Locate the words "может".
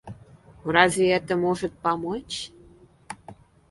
1.37-1.73